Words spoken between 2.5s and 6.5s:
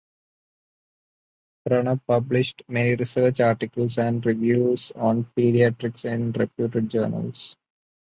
many research articles and reviews on Paediatrics in